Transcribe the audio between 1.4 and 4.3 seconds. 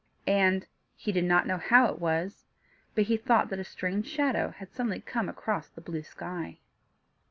know how it was, but he thought that a strange